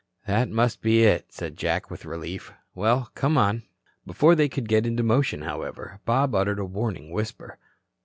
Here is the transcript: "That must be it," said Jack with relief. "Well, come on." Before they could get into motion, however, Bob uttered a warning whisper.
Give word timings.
"That 0.25 0.49
must 0.49 0.81
be 0.81 1.03
it," 1.03 1.31
said 1.31 1.55
Jack 1.55 1.91
with 1.91 2.05
relief. 2.07 2.51
"Well, 2.73 3.11
come 3.13 3.37
on." 3.37 3.61
Before 4.03 4.33
they 4.33 4.49
could 4.49 4.67
get 4.67 4.87
into 4.87 5.03
motion, 5.03 5.43
however, 5.43 5.99
Bob 6.05 6.33
uttered 6.33 6.57
a 6.57 6.65
warning 6.65 7.11
whisper. 7.11 7.59